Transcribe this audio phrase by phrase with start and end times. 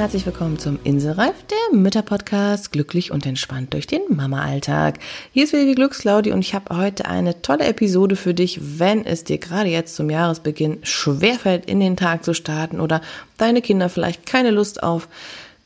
[0.00, 4.98] herzlich willkommen zum Inselreif, der Mütterpodcast, glücklich und entspannt durch den Mama-Alltag.
[5.30, 9.04] Hier ist wieder die Glücksclaudi und ich habe heute eine tolle Episode für dich, wenn
[9.04, 13.02] es dir gerade jetzt zum Jahresbeginn schwerfällt, in den Tag zu starten oder
[13.36, 15.06] deine Kinder vielleicht keine Lust auf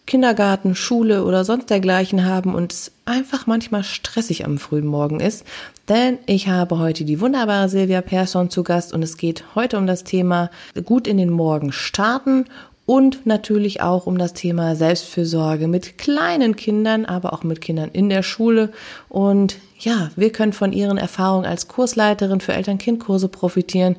[0.04, 5.46] Kindergarten, Schule oder sonst dergleichen haben und es einfach manchmal stressig am frühen Morgen ist.
[5.88, 9.86] Denn ich habe heute die wunderbare Silvia Persson zu Gast und es geht heute um
[9.86, 10.50] das Thema
[10.84, 12.46] gut in den Morgen starten
[12.86, 18.08] und natürlich auch um das Thema Selbstfürsorge mit kleinen Kindern, aber auch mit Kindern in
[18.08, 18.70] der Schule.
[19.08, 23.96] Und ja, wir können von ihren Erfahrungen als Kursleiterin für Eltern-Kind-Kurse profitieren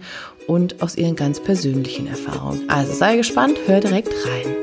[0.48, 2.70] und aus ihren ganz persönlichen Erfahrungen.
[2.70, 4.56] Also sei gespannt, hör direkt rein.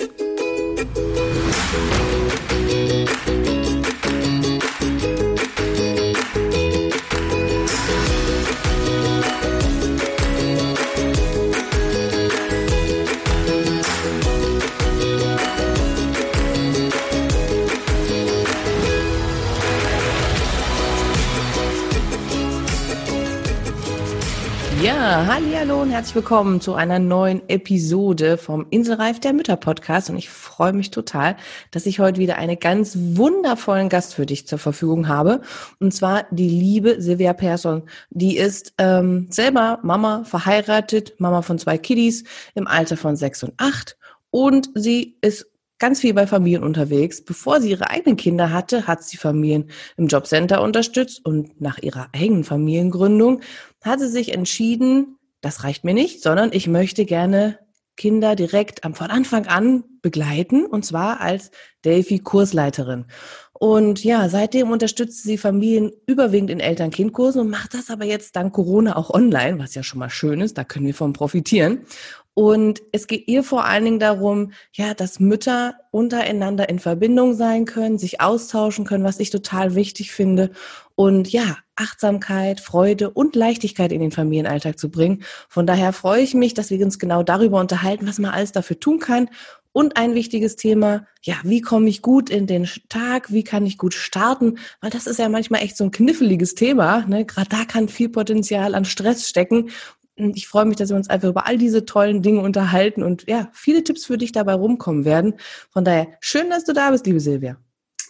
[25.82, 30.30] Hallo und herzlich willkommen zu einer neuen Episode vom Inselreif der Mütter Podcast und ich
[30.30, 31.34] freue mich total,
[31.72, 35.40] dass ich heute wieder einen ganz wundervollen Gast für dich zur Verfügung habe
[35.80, 37.82] und zwar die liebe Silvia Persson.
[38.10, 42.22] Die ist ähm, selber Mama, verheiratet, Mama von zwei Kiddies
[42.54, 43.98] im Alter von sechs und acht
[44.30, 45.48] und sie ist
[45.80, 47.24] ganz viel bei Familien unterwegs.
[47.24, 52.06] Bevor sie ihre eigenen Kinder hatte, hat sie Familien im Jobcenter unterstützt und nach ihrer
[52.12, 53.40] eigenen Familiengründung
[53.82, 57.58] hat sie sich entschieden, das reicht mir nicht, sondern ich möchte gerne
[57.96, 61.50] Kinder direkt von Anfang an begleiten und zwar als
[61.84, 63.04] Delphi-Kursleiterin.
[63.52, 68.52] Und ja, seitdem unterstützt sie Familien überwiegend in Eltern-Kind-Kursen und macht das aber jetzt dank
[68.52, 71.86] Corona auch online, was ja schon mal schön ist, da können wir von profitieren.
[72.34, 77.66] Und es geht ihr vor allen Dingen darum, ja, dass Mütter untereinander in Verbindung sein
[77.66, 80.50] können, sich austauschen können, was ich total wichtig finde.
[80.94, 85.22] Und ja, Achtsamkeit, Freude und Leichtigkeit in den Familienalltag zu bringen.
[85.48, 88.78] Von daher freue ich mich, dass wir uns genau darüber unterhalten, was man alles dafür
[88.78, 89.28] tun kann.
[89.72, 93.78] Und ein wichtiges Thema, ja, wie komme ich gut in den Tag, wie kann ich
[93.78, 94.58] gut starten?
[94.82, 97.06] Weil das ist ja manchmal echt so ein kniffliges Thema.
[97.06, 97.24] Ne?
[97.24, 99.70] Gerade da kann viel Potenzial an Stress stecken
[100.16, 103.48] ich freue mich, dass wir uns einfach über all diese tollen Dinge unterhalten und ja,
[103.52, 105.34] viele Tipps für dich dabei rumkommen werden.
[105.70, 107.56] Von daher, schön, dass du da bist, liebe Silvia.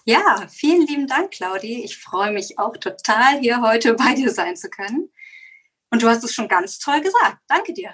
[0.05, 1.85] Ja, vielen lieben Dank, Claudi.
[1.85, 5.11] Ich freue mich auch total, hier heute bei dir sein zu können.
[5.91, 7.39] Und du hast es schon ganz toll gesagt.
[7.49, 7.91] Danke dir.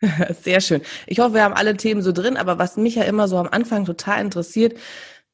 [0.42, 0.82] Sehr schön.
[1.06, 3.48] Ich hoffe, wir haben alle Themen so drin, aber was mich ja immer so am
[3.48, 4.78] Anfang total interessiert,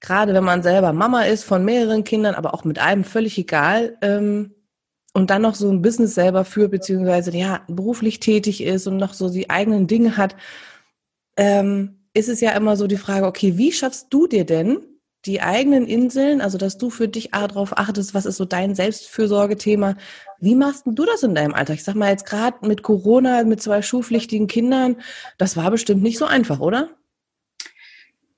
[0.00, 3.98] gerade wenn man selber Mama ist von mehreren Kindern, aber auch mit einem völlig egal,
[4.00, 4.54] ähm,
[5.12, 9.14] und dann noch so ein Business selber führt, beziehungsweise ja, beruflich tätig ist und noch
[9.14, 10.34] so die eigenen Dinge hat,
[11.36, 14.78] ähm, ist es ja immer so die Frage, okay, wie schaffst du dir denn
[15.26, 19.96] die eigenen Inseln, also dass du für dich darauf achtest, was ist so dein Selbstfürsorgethema,
[20.40, 21.76] wie machst du das in deinem Alltag?
[21.76, 24.96] Ich sag mal jetzt gerade mit Corona, mit zwei schulpflichtigen Kindern,
[25.38, 26.90] das war bestimmt nicht so einfach, oder?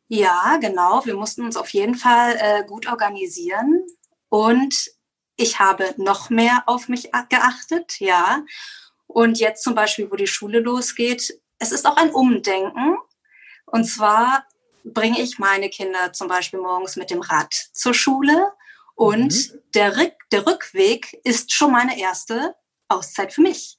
[0.08, 1.04] Ja, genau.
[1.04, 3.84] Wir mussten uns auf jeden Fall äh, gut organisieren
[4.28, 4.90] und
[5.36, 8.44] ich habe noch mehr auf mich geachtet, ja.
[9.06, 12.96] Und jetzt zum Beispiel, wo die Schule losgeht, es ist auch ein Umdenken.
[13.66, 14.46] Und zwar
[14.92, 18.52] bringe ich meine Kinder zum Beispiel morgens mit dem Rad zur Schule
[18.94, 19.60] und mhm.
[19.74, 22.54] der, Rück der Rückweg ist schon meine erste
[22.88, 23.78] Auszeit für mich.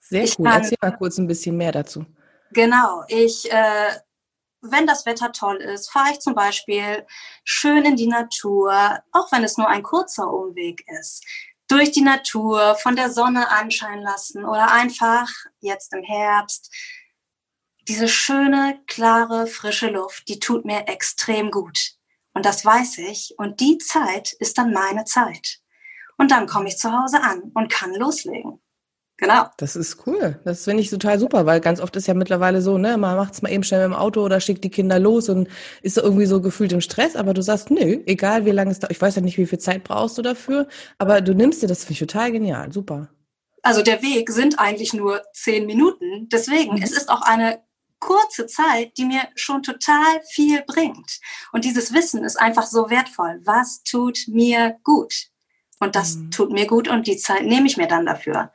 [0.00, 0.46] Sehr ich cool.
[0.46, 2.04] Kann, Erzähl mal kurz ein bisschen mehr dazu.
[2.52, 3.02] Genau.
[3.08, 3.90] Ich äh,
[4.62, 7.06] wenn das Wetter toll ist, fahre ich zum Beispiel
[7.44, 11.24] schön in die Natur, auch wenn es nur ein kurzer Umweg ist.
[11.68, 15.28] Durch die Natur, von der Sonne anscheinen lassen oder einfach
[15.60, 16.72] jetzt im Herbst.
[17.88, 21.92] Diese schöne, klare, frische Luft, die tut mir extrem gut.
[22.34, 23.34] Und das weiß ich.
[23.38, 25.60] Und die Zeit ist dann meine Zeit.
[26.18, 28.60] Und dann komme ich zu Hause an und kann loslegen.
[29.18, 29.46] Genau.
[29.56, 30.38] Das ist cool.
[30.44, 33.32] Das finde ich total super, weil ganz oft ist ja mittlerweile so, ne, man macht
[33.32, 35.48] es mal eben schnell mit dem Auto oder schickt die Kinder los und
[35.80, 38.92] ist irgendwie so gefühlt im Stress, aber du sagst, nö, egal wie lange es dauert,
[38.92, 40.68] ich weiß ja nicht, wie viel Zeit brauchst du dafür,
[40.98, 43.08] aber du nimmst dir das, finde ich total genial, super.
[43.62, 46.82] Also der Weg sind eigentlich nur zehn Minuten, deswegen, mhm.
[46.82, 47.62] es ist auch eine
[48.00, 51.20] kurze Zeit, die mir schon total viel bringt.
[51.52, 53.40] Und dieses Wissen ist einfach so wertvoll.
[53.44, 55.28] Was tut mir gut?
[55.80, 56.30] Und das mhm.
[56.30, 58.50] tut mir gut und die Zeit nehme ich mir dann dafür.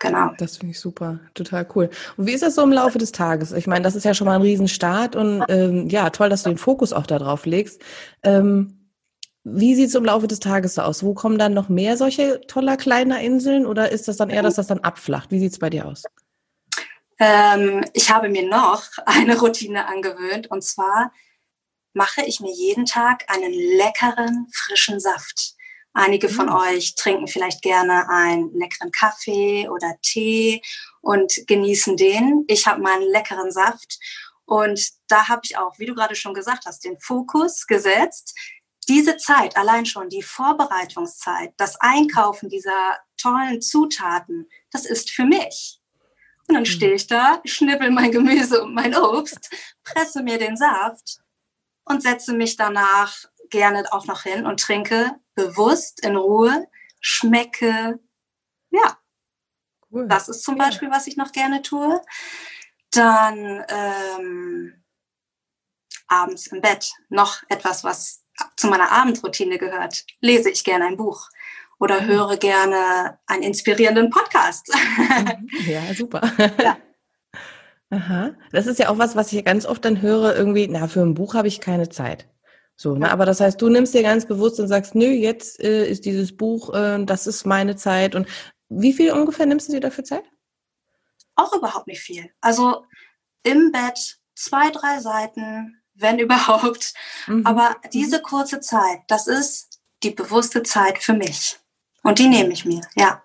[0.00, 0.30] Genau.
[0.38, 1.90] Das finde ich super, total cool.
[2.16, 3.52] Und wie ist das so im Laufe des Tages?
[3.52, 6.50] Ich meine, das ist ja schon mal ein Riesenstart und ähm, ja, toll, dass du
[6.50, 7.82] den Fokus auch darauf legst.
[8.22, 8.78] Ähm,
[9.44, 11.02] wie sieht es im Laufe des Tages so aus?
[11.02, 14.54] Wo kommen dann noch mehr solche toller kleiner Inseln oder ist das dann eher, dass
[14.54, 15.30] das dann abflacht?
[15.30, 16.04] Wie sieht es bei dir aus?
[17.18, 21.12] Ähm, ich habe mir noch eine Routine angewöhnt und zwar
[21.94, 25.54] mache ich mir jeden Tag einen leckeren, frischen Saft.
[25.94, 26.54] Einige von mhm.
[26.54, 30.62] euch trinken vielleicht gerne einen leckeren Kaffee oder Tee
[31.00, 32.44] und genießen den.
[32.46, 33.98] Ich habe meinen leckeren Saft
[34.44, 38.34] und da habe ich auch, wie du gerade schon gesagt hast, den Fokus gesetzt.
[38.88, 45.77] Diese Zeit, allein schon die Vorbereitungszeit, das Einkaufen dieser tollen Zutaten, das ist für mich.
[46.48, 46.66] Und dann mhm.
[46.66, 49.50] stehe ich da, schnippel mein Gemüse und mein Obst,
[49.84, 51.20] presse mir den Saft
[51.84, 53.14] und setze mich danach
[53.50, 56.66] gerne auch noch hin und trinke bewusst in Ruhe,
[57.00, 57.98] schmecke.
[58.70, 58.98] Ja,
[59.90, 60.06] cool.
[60.08, 60.56] das ist zum.
[60.56, 62.00] Beispiel, was ich noch gerne tue.
[62.90, 64.84] Dann ähm,
[66.06, 68.24] abends im Bett noch etwas, was
[68.56, 70.06] zu meiner Abendroutine gehört.
[70.20, 71.28] Lese ich gerne ein Buch
[71.78, 72.06] oder mhm.
[72.06, 74.68] höre gerne einen inspirierenden Podcast.
[74.74, 75.48] Mhm.
[75.66, 76.20] Ja, super.
[76.62, 76.76] Ja.
[77.90, 78.34] Aha.
[78.52, 81.14] Das ist ja auch was, was ich ganz oft dann höre, irgendwie, na, für ein
[81.14, 82.28] Buch habe ich keine Zeit.
[82.76, 83.10] So, ne?
[83.10, 86.36] Aber das heißt, du nimmst dir ganz bewusst und sagst, nö, jetzt äh, ist dieses
[86.36, 88.14] Buch, äh, das ist meine Zeit.
[88.14, 88.28] Und
[88.68, 90.24] wie viel ungefähr nimmst du dir dafür Zeit?
[91.34, 92.30] Auch überhaupt nicht viel.
[92.40, 92.84] Also
[93.42, 96.94] im Bett zwei, drei Seiten, wenn überhaupt.
[97.26, 97.46] Mhm.
[97.46, 101.58] Aber diese kurze Zeit, das ist die bewusste Zeit für mich.
[102.08, 103.22] Und die nehme ich mir, ja.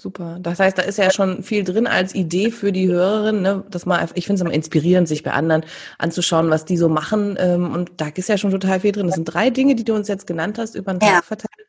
[0.00, 0.38] Super.
[0.40, 3.64] Das heißt, da ist ja schon viel drin als Idee für die Hörerin, ne?
[3.68, 5.62] dass man, ich finde es immer inspirierend, sich bei anderen
[5.98, 7.36] anzuschauen, was die so machen.
[7.38, 9.06] Ähm, und da ist ja schon total viel drin.
[9.06, 11.20] Das sind drei Dinge, die du uns jetzt genannt hast, über den Tag ja.
[11.22, 11.68] verteilt,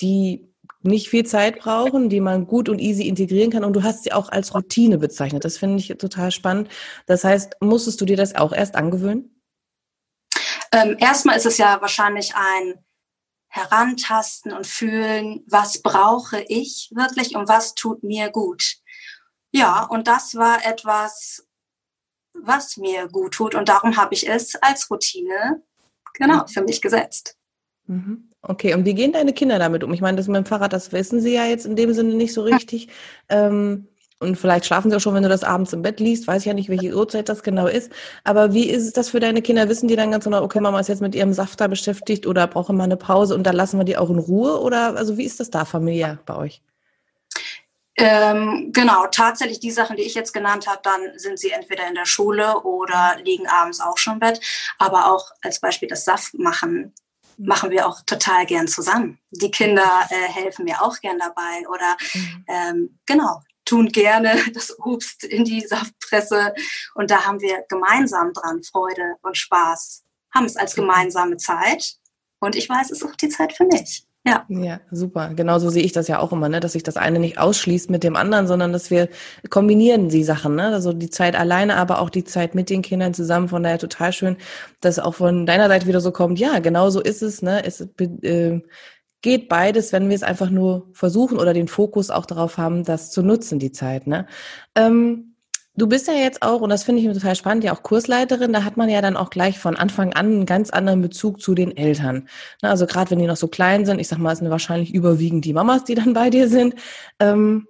[0.00, 0.48] die
[0.80, 3.64] nicht viel Zeit brauchen, die man gut und easy integrieren kann.
[3.64, 5.44] Und du hast sie auch als Routine bezeichnet.
[5.44, 6.70] Das finde ich total spannend.
[7.04, 9.42] Das heißt, musstest du dir das auch erst angewöhnen?
[10.72, 12.74] Ähm, erstmal ist es ja wahrscheinlich ein
[13.48, 18.76] herantasten und fühlen, was brauche ich wirklich und was tut mir gut.
[19.50, 21.46] Ja, und das war etwas,
[22.34, 25.62] was mir gut tut und darum habe ich es als Routine
[26.14, 27.36] genau für mich gesetzt.
[27.86, 28.30] Mhm.
[28.42, 29.92] Okay, und wie gehen deine Kinder damit um?
[29.92, 32.32] Ich meine, das mit dem Fahrrad, das wissen sie ja jetzt in dem Sinne nicht
[32.32, 32.88] so richtig.
[33.28, 33.88] Ähm,
[34.20, 36.26] und vielleicht schlafen sie auch schon, wenn du das abends im Bett liest.
[36.26, 37.92] Weiß ja nicht, welche Uhrzeit das genau ist.
[38.24, 39.68] Aber wie ist das für deine Kinder?
[39.68, 42.48] Wissen die dann ganz genau, okay, Mama ist jetzt mit ihrem Saft da beschäftigt oder
[42.48, 44.60] brauchen mal eine Pause und dann lassen wir die auch in Ruhe?
[44.60, 46.62] Oder also wie ist das da familiär bei euch?
[47.94, 51.94] Ähm, genau, tatsächlich die Sachen, die ich jetzt genannt habe, dann sind sie entweder in
[51.94, 54.40] der Schule oder liegen abends auch schon im Bett.
[54.78, 56.92] Aber auch als Beispiel das Saft machen,
[57.36, 59.18] machen wir auch total gern zusammen.
[59.30, 62.44] Die Kinder äh, helfen mir auch gern dabei oder mhm.
[62.48, 66.54] ähm, genau, tun gerne das Obst in die Saftpresse.
[66.94, 70.04] Und da haben wir gemeinsam dran Freude und Spaß,
[70.34, 71.94] haben es als gemeinsame Zeit.
[72.40, 74.04] Und ich weiß, es ist auch die Zeit für mich.
[74.26, 74.44] Ja.
[74.48, 75.32] ja, super.
[75.34, 76.60] Genauso sehe ich das ja auch immer, ne?
[76.60, 79.08] dass sich das eine nicht ausschließt mit dem anderen, sondern dass wir
[79.48, 80.56] kombinieren die Sachen.
[80.56, 80.66] Ne?
[80.66, 83.48] Also die Zeit alleine, aber auch die Zeit mit den Kindern zusammen.
[83.48, 84.36] Von daher total schön,
[84.80, 87.40] dass auch von deiner Seite wieder so kommt, ja, genau so ist es.
[87.40, 87.64] Ne?
[87.64, 88.60] es äh,
[89.22, 93.10] geht beides, wenn wir es einfach nur versuchen oder den Fokus auch darauf haben, das
[93.10, 94.06] zu nutzen, die Zeit.
[94.06, 94.26] Ne?
[94.74, 95.34] Ähm,
[95.74, 98.64] du bist ja jetzt auch, und das finde ich total spannend, ja auch Kursleiterin, da
[98.64, 101.76] hat man ja dann auch gleich von Anfang an einen ganz anderen Bezug zu den
[101.76, 102.28] Eltern.
[102.62, 102.70] Ne?
[102.70, 105.44] Also gerade wenn die noch so klein sind, ich sag mal, es sind wahrscheinlich überwiegend
[105.44, 106.74] die Mamas, die dann bei dir sind.
[107.18, 107.66] Ähm,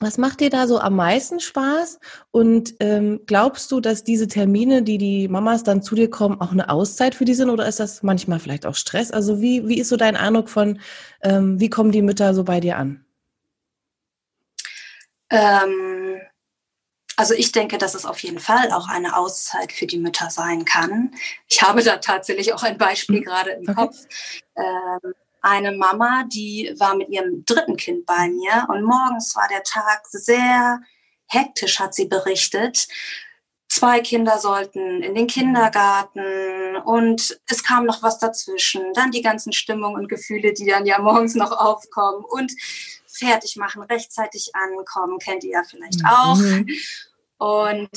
[0.00, 1.98] was macht dir da so am meisten Spaß?
[2.30, 6.52] Und ähm, glaubst du, dass diese Termine, die die Mamas dann zu dir kommen, auch
[6.52, 9.10] eine Auszeit für die sind oder ist das manchmal vielleicht auch Stress?
[9.10, 10.80] Also wie, wie ist so dein Eindruck von,
[11.22, 13.04] ähm, wie kommen die Mütter so bei dir an?
[15.30, 16.20] Ähm,
[17.16, 20.64] also ich denke, dass es auf jeden Fall auch eine Auszeit für die Mütter sein
[20.64, 21.12] kann.
[21.48, 23.24] Ich habe da tatsächlich auch ein Beispiel mhm.
[23.24, 23.74] gerade im okay.
[23.74, 23.96] Kopf.
[24.56, 29.62] Ähm, eine Mama, die war mit ihrem dritten Kind bei mir und morgens war der
[29.62, 30.80] Tag sehr
[31.26, 32.88] hektisch, hat sie berichtet.
[33.68, 38.92] Zwei Kinder sollten in den Kindergarten und es kam noch was dazwischen.
[38.94, 42.50] Dann die ganzen Stimmungen und Gefühle, die dann ja morgens noch aufkommen und
[43.06, 46.36] fertig machen, rechtzeitig ankommen, kennt ihr ja vielleicht auch.
[46.36, 46.68] Mhm.
[47.36, 47.90] Und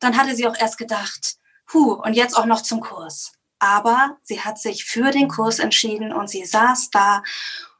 [0.00, 1.36] dann hatte sie auch erst gedacht,
[1.66, 6.12] puh, und jetzt auch noch zum Kurs aber sie hat sich für den Kurs entschieden
[6.12, 7.22] und sie saß da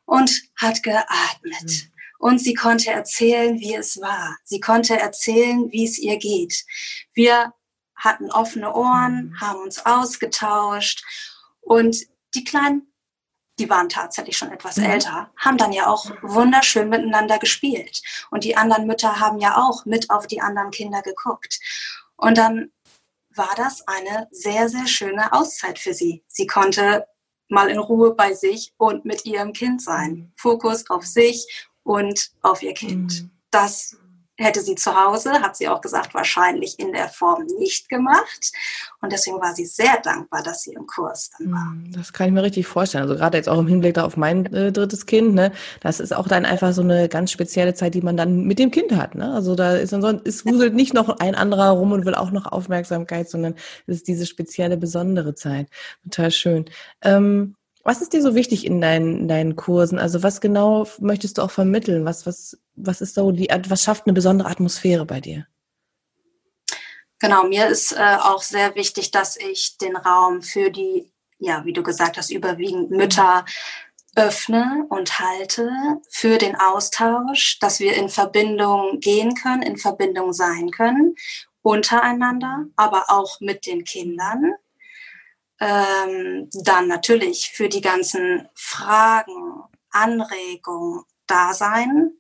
[0.04, 1.64] und hat geatmet.
[1.64, 1.92] Mhm.
[2.20, 4.36] Und sie konnte erzählen, wie es war.
[4.44, 6.64] Sie konnte erzählen, wie es ihr geht.
[7.14, 7.52] Wir
[7.96, 9.40] hatten offene Ohren, mhm.
[9.40, 11.02] haben uns ausgetauscht
[11.60, 11.96] und
[12.36, 12.92] die Kleinen,
[13.58, 14.84] die waren tatsächlich schon etwas mhm.
[14.84, 18.02] älter, haben dann ja auch wunderschön miteinander gespielt.
[18.30, 21.58] Und die anderen Mütter haben ja auch mit auf die anderen Kinder geguckt.
[22.14, 22.70] Und dann
[23.36, 26.24] war das eine sehr, sehr schöne Auszeit für sie.
[26.28, 27.06] Sie konnte
[27.48, 30.32] mal in Ruhe bei sich und mit ihrem Kind sein.
[30.36, 33.22] Fokus auf sich und auf ihr Kind.
[33.22, 33.30] Mhm.
[33.50, 33.96] Das
[34.38, 38.52] hätte sie zu Hause, hat sie auch gesagt, wahrscheinlich in der Form nicht gemacht.
[39.00, 41.70] Und deswegen war sie sehr dankbar, dass sie im Kurs dann war.
[41.70, 43.04] Hm, das kann ich mir richtig vorstellen.
[43.04, 46.28] Also gerade jetzt auch im Hinblick auf mein äh, drittes Kind, ne, das ist auch
[46.28, 49.14] dann einfach so eine ganz spezielle Zeit, die man dann mit dem Kind hat.
[49.14, 49.32] Ne?
[49.32, 52.30] Also da ist dann so, es wuselt nicht noch ein anderer rum und will auch
[52.30, 53.54] noch Aufmerksamkeit, sondern
[53.86, 55.68] es ist diese spezielle, besondere Zeit.
[56.04, 56.64] Total schön.
[57.02, 59.98] Ähm, was ist dir so wichtig in deinen, in deinen Kursen?
[59.98, 62.04] Also was genau möchtest du auch vermitteln?
[62.04, 65.46] Was, was, was ist so die, was schafft eine besondere Atmosphäre bei dir?
[67.18, 71.72] Genau, mir ist äh, auch sehr wichtig, dass ich den Raum für die, ja, wie
[71.72, 73.44] du gesagt hast, überwiegend Mütter
[74.16, 75.70] öffne und halte
[76.10, 81.14] für den Austausch, dass wir in Verbindung gehen können, in Verbindung sein können,
[81.62, 84.54] untereinander, aber auch mit den Kindern
[85.62, 92.12] ähm, dann natürlich für die ganzen Fragen, Anregungen da sein.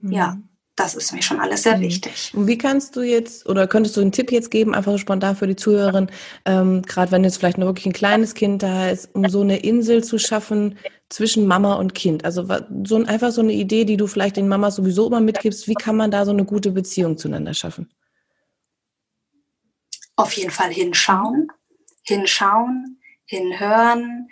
[0.00, 0.12] Mhm.
[0.12, 0.36] Ja,
[0.76, 1.82] das ist mir schon alles sehr mhm.
[1.82, 2.32] wichtig.
[2.34, 5.34] Und wie kannst du jetzt oder könntest du einen Tipp jetzt geben, einfach so spontan
[5.34, 6.10] für die Zuhörerin,
[6.44, 9.58] ähm, gerade wenn jetzt vielleicht noch wirklich ein kleines Kind da ist, um so eine
[9.58, 10.78] Insel zu schaffen
[11.08, 12.26] zwischen Mama und Kind?
[12.26, 12.46] Also
[12.84, 15.74] so ein, einfach so eine Idee, die du vielleicht den Mamas sowieso immer mitgibst, wie
[15.74, 17.90] kann man da so eine gute Beziehung zueinander schaffen?
[20.16, 21.48] Auf jeden Fall hinschauen,
[22.02, 24.28] hinschauen, hinhören.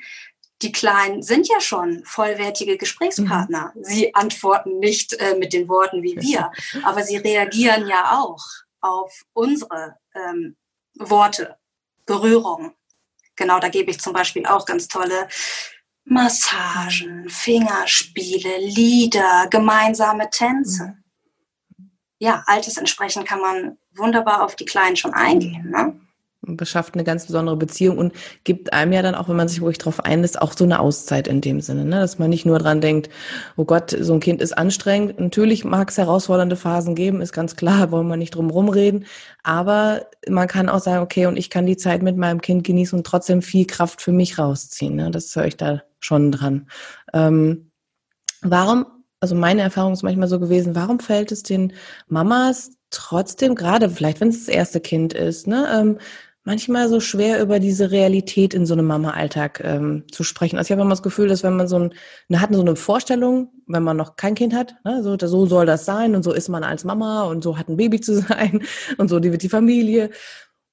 [0.63, 3.73] Die Kleinen sind ja schon vollwertige Gesprächspartner.
[3.75, 3.85] Mhm.
[3.85, 8.45] Sie antworten nicht äh, mit den Worten wie wir, aber sie reagieren ja auch
[8.81, 10.57] auf unsere ähm,
[10.99, 11.57] Worte,
[12.05, 12.75] Berührung.
[13.37, 15.29] Genau, da gebe ich zum Beispiel auch ganz tolle
[16.05, 20.97] Massagen, Fingerspiele, Lieder, gemeinsame Tänze.
[21.79, 21.91] Mhm.
[22.19, 25.71] Ja, Altes entsprechend kann man wunderbar auf die Kleinen schon eingehen.
[25.71, 25.99] Ne?
[26.43, 29.79] Beschafft eine ganz besondere Beziehung und gibt einem ja dann auch, wenn man sich wirklich
[29.79, 32.01] drauf einlässt, auch so eine Auszeit in dem Sinne, ne?
[32.01, 33.11] dass man nicht nur dran denkt,
[33.57, 35.21] oh Gott, so ein Kind ist anstrengend.
[35.21, 39.05] Natürlich mag es herausfordernde Phasen geben, ist ganz klar, wollen wir nicht drum rumreden,
[39.43, 42.99] aber man kann auch sagen, okay, und ich kann die Zeit mit meinem Kind genießen
[42.99, 44.97] und trotzdem viel Kraft für mich rausziehen.
[44.97, 45.11] Ne?
[45.11, 46.69] Das höre ich da schon dran.
[47.13, 47.71] Ähm,
[48.41, 48.87] warum,
[49.21, 51.75] also meine Erfahrung ist manchmal so gewesen, warum fällt es den
[52.09, 55.99] Mamas trotzdem, gerade vielleicht wenn es das erste Kind ist, ne, ähm,
[56.45, 60.57] manchmal so schwer über diese Realität in so einem Mama-Alltag ähm, zu sprechen.
[60.57, 61.95] Also ich habe immer das Gefühl, dass wenn man so ein,
[62.29, 65.67] man hat so eine Vorstellung, wenn man noch kein Kind hat, ne, so, so soll
[65.67, 68.63] das sein und so ist man als Mama und so hat ein Baby zu sein
[68.97, 70.11] und so die wird die Familie.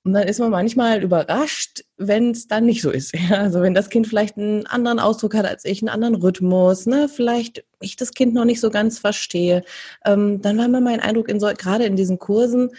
[0.08, 3.14] Und dann ist man manchmal überrascht, wenn es dann nicht so ist.
[3.30, 6.86] Ja, also wenn das Kind vielleicht einen anderen Ausdruck hat als ich, einen anderen Rhythmus,
[6.86, 9.64] ne, vielleicht ich das Kind noch nicht so ganz verstehe,
[10.06, 12.70] ähm, dann war mir mein Eindruck in so, gerade in diesen Kursen,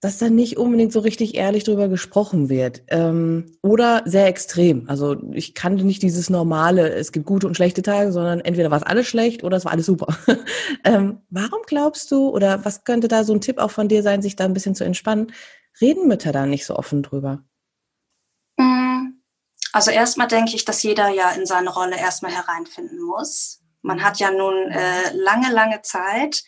[0.00, 2.82] dass da nicht unbedingt so richtig ehrlich drüber gesprochen wird.
[2.88, 4.88] Ähm, oder sehr extrem.
[4.88, 8.78] Also ich kannte nicht dieses normale, es gibt gute und schlechte Tage, sondern entweder war
[8.78, 10.16] es alles schlecht oder es war alles super.
[10.84, 14.22] ähm, warum glaubst du, oder was könnte da so ein Tipp auch von dir sein,
[14.22, 15.32] sich da ein bisschen zu entspannen?
[15.80, 17.42] Reden Mütter da nicht so offen drüber?
[18.56, 19.20] Mm,
[19.72, 23.62] also erstmal denke ich, dass jeder ja in seine Rolle erstmal hereinfinden muss.
[23.82, 26.44] Man hat ja nun äh, lange, lange Zeit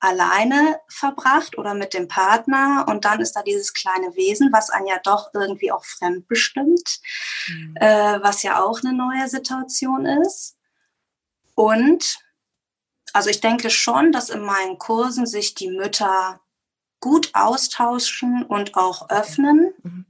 [0.00, 4.86] alleine verbracht oder mit dem Partner und dann ist da dieses kleine Wesen, was einen
[4.86, 7.00] ja doch irgendwie auch fremdbestimmt,
[7.48, 7.76] mhm.
[7.76, 10.56] äh, was ja auch eine neue Situation ist.
[11.54, 12.18] Und
[13.12, 16.40] also ich denke schon, dass in meinen Kursen sich die Mütter
[17.00, 19.72] gut austauschen und auch öffnen.
[19.82, 20.06] Mhm.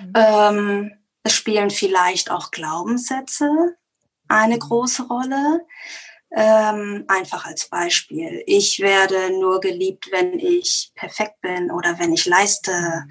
[0.00, 0.12] Mhm.
[0.14, 0.92] Ähm,
[1.22, 3.76] es spielen vielleicht auch Glaubenssätze
[4.28, 4.60] eine mhm.
[4.60, 5.66] große Rolle.
[6.38, 8.42] Ähm, einfach als Beispiel.
[8.46, 13.06] Ich werde nur geliebt, wenn ich perfekt bin oder wenn ich leiste,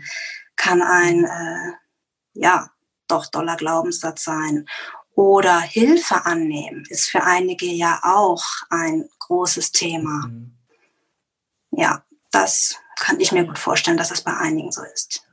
[0.55, 1.71] kann ein, äh,
[2.33, 2.69] ja,
[3.07, 4.67] doch doller Glaubenssatz sein.
[5.15, 10.27] Oder Hilfe annehmen ist für einige ja auch ein großes Thema.
[10.27, 10.55] Mhm.
[11.71, 15.24] Ja, das kann ich mir gut vorstellen, dass es bei einigen so ist.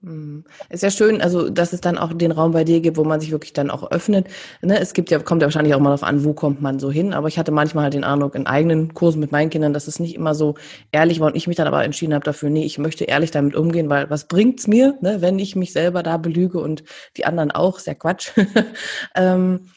[0.00, 0.44] Hm.
[0.68, 3.18] Ist ja schön, also dass es dann auch den Raum bei dir gibt, wo man
[3.20, 4.28] sich wirklich dann auch öffnet.
[4.62, 6.88] Ne, es gibt ja, kommt ja wahrscheinlich auch mal darauf an, wo kommt man so
[6.88, 7.12] hin.
[7.12, 9.98] Aber ich hatte manchmal halt den Eindruck in eigenen Kursen mit meinen Kindern, dass es
[9.98, 10.54] nicht immer so
[10.92, 13.56] ehrlich war und ich mich dann aber entschieden habe dafür, nee, ich möchte ehrlich damit
[13.56, 16.84] umgehen, weil was bringt's mir, ne, wenn ich mich selber da belüge und
[17.16, 18.30] die anderen auch, sehr Quatsch.
[19.16, 19.70] ähm,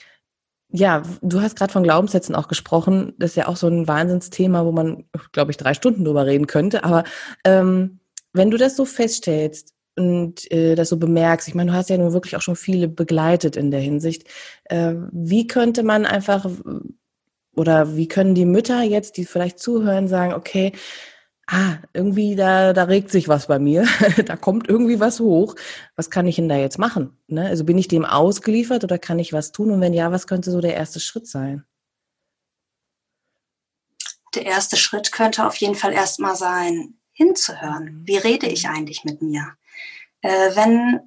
[0.69, 3.13] ja, du hast gerade von Glaubenssätzen auch gesprochen.
[3.17, 6.47] Das ist ja auch so ein Wahnsinnsthema, wo man, glaube ich, drei Stunden drüber reden
[6.47, 6.83] könnte.
[6.83, 7.05] Aber
[7.43, 7.99] ähm,
[8.33, 11.97] wenn du das so feststellst, und äh, das so bemerkst, ich meine, du hast ja
[11.97, 14.27] nun wirklich auch schon viele begleitet in der Hinsicht.
[14.65, 16.49] Äh, wie könnte man einfach
[17.55, 20.71] oder wie können die Mütter jetzt, die vielleicht zuhören, sagen, okay,
[21.47, 23.85] ah, irgendwie da, da regt sich was bei mir,
[24.25, 25.55] da kommt irgendwie was hoch.
[25.95, 27.17] Was kann ich denn da jetzt machen?
[27.27, 27.47] Ne?
[27.47, 29.71] Also bin ich dem ausgeliefert oder kann ich was tun?
[29.71, 31.65] Und wenn ja, was könnte so der erste Schritt sein?
[34.35, 38.01] der erste Schritt könnte auf jeden Fall erstmal sein, hinzuhören.
[38.05, 39.55] Wie rede ich eigentlich mit mir?
[40.21, 41.01] Äh, wenn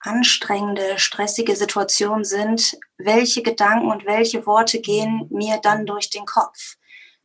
[0.00, 6.76] anstrengende, stressige Situationen sind, welche Gedanken und welche Worte gehen mir dann durch den Kopf?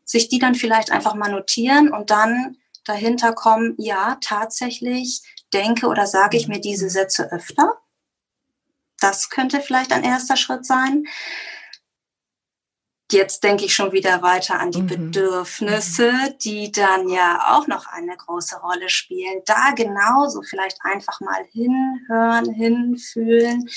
[0.04, 5.22] Sich die dann vielleicht einfach mal notieren und dann dahinter kommen, ja, tatsächlich
[5.54, 7.74] denke oder sage ich mir diese Sätze öfter.
[9.00, 11.06] Das könnte vielleicht ein erster Schritt sein
[13.12, 14.88] jetzt denke ich schon wieder weiter an die mhm.
[14.88, 16.12] Bedürfnisse,
[16.42, 19.42] die dann ja auch noch eine große Rolle spielen.
[19.46, 23.70] Da genauso vielleicht einfach mal hinhören, hinfühlen.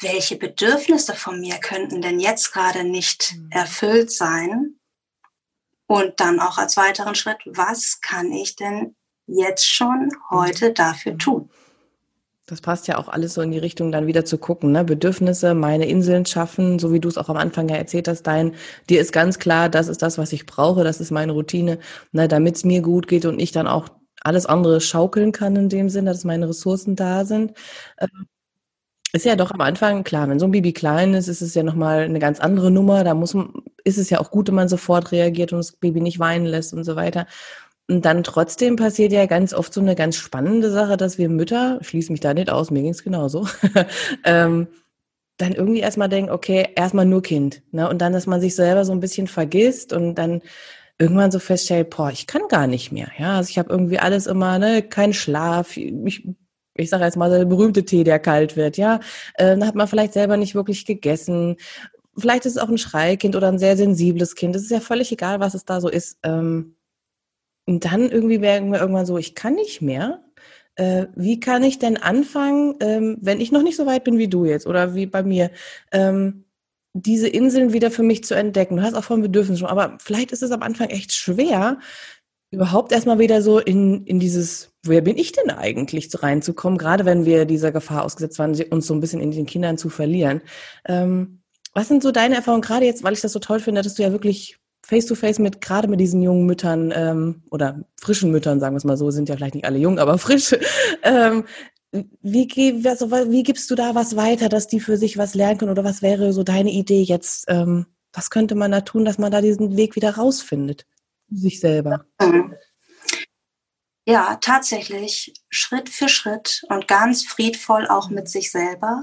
[0.00, 3.50] Welche Bedürfnisse von mir könnten denn jetzt gerade nicht mhm.
[3.50, 4.76] erfüllt sein?
[5.86, 10.74] Und dann auch als weiteren Schritt, was kann ich denn jetzt schon heute mhm.
[10.74, 11.50] dafür tun?
[12.46, 14.84] Das passt ja auch alles so in die Richtung, dann wieder zu gucken, ne?
[14.84, 18.54] Bedürfnisse, meine Inseln schaffen, so wie du es auch am Anfang ja erzählt hast, dein,
[18.90, 21.78] dir ist ganz klar, das ist das, was ich brauche, das ist meine Routine,
[22.10, 22.26] ne?
[22.26, 23.88] damit es mir gut geht und ich dann auch
[24.22, 27.52] alles andere schaukeln kann in dem Sinne, dass meine Ressourcen da sind.
[28.00, 28.26] Ähm,
[29.14, 31.62] ist ja doch am Anfang, klar, wenn so ein Baby klein ist, ist es ja
[31.62, 33.04] nochmal eine ganz andere Nummer.
[33.04, 33.36] Da muss,
[33.84, 36.72] ist es ja auch gut, wenn man sofort reagiert und das Baby nicht weinen lässt
[36.72, 37.26] und so weiter.
[37.88, 41.78] Und dann trotzdem passiert ja ganz oft so eine ganz spannende Sache, dass wir Mütter,
[41.82, 43.48] schließe mich da nicht aus, mir ging es genauso,
[44.24, 44.68] ähm,
[45.36, 47.62] dann irgendwie erstmal denken, okay, erstmal nur Kind.
[47.72, 47.88] Ne?
[47.88, 50.42] Und dann, dass man sich selber so ein bisschen vergisst und dann
[50.98, 53.08] irgendwann so feststellt, boah, ich kann gar nicht mehr.
[53.18, 55.76] Ja, also ich habe irgendwie alles immer, ne, kein Schlaf.
[55.76, 56.28] Ich,
[56.74, 58.76] ich sage jetzt mal der berühmte Tee, der kalt wird.
[58.76, 59.00] Ja,
[59.34, 61.56] äh, dann hat man vielleicht selber nicht wirklich gegessen.
[62.16, 64.54] Vielleicht ist es auch ein Schreikind oder ein sehr sensibles Kind.
[64.54, 66.18] Es ist ja völlig egal, was es da so ist.
[66.22, 66.76] Ähm,
[67.66, 70.22] und dann irgendwie merken wir irgendwann so, ich kann nicht mehr.
[70.74, 74.28] Äh, wie kann ich denn anfangen, ähm, wenn ich noch nicht so weit bin wie
[74.28, 75.50] du jetzt oder wie bei mir,
[75.92, 76.44] ähm,
[76.94, 78.76] diese Inseln wieder für mich zu entdecken?
[78.76, 81.78] Du hast auch von Bedürfnissen schon, aber vielleicht ist es am Anfang echt schwer,
[82.50, 87.24] überhaupt erstmal wieder so in, in dieses, wer bin ich denn eigentlich, reinzukommen, gerade wenn
[87.24, 90.42] wir dieser Gefahr ausgesetzt waren, uns so ein bisschen in den Kindern zu verlieren.
[90.86, 91.42] Ähm,
[91.74, 94.02] was sind so deine Erfahrungen, gerade jetzt, weil ich das so toll finde, dass du
[94.02, 98.78] ja wirklich face-to-face mit, gerade mit diesen jungen Müttern ähm, oder frischen Müttern, sagen wir
[98.78, 100.54] es mal so, sind ja vielleicht nicht alle jung, aber frisch.
[101.02, 101.44] Ähm,
[102.22, 105.70] wie, also, wie gibst du da was weiter, dass die für sich was lernen können?
[105.70, 107.44] Oder was wäre so deine Idee jetzt?
[107.48, 110.86] Ähm, was könnte man da tun, dass man da diesen Weg wieder rausfindet?
[111.30, 112.04] Sich selber.
[114.06, 119.00] Ja, tatsächlich Schritt für Schritt und ganz friedvoll auch mit sich selber.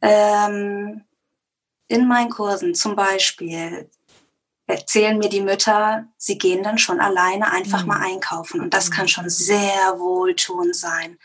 [0.00, 1.02] Ähm,
[1.88, 3.90] in meinen Kursen zum Beispiel
[4.66, 7.88] erzählen mir die Mütter, sie gehen dann schon alleine einfach mhm.
[7.88, 8.60] mal einkaufen.
[8.60, 11.18] Und das kann schon sehr wohltuend sein.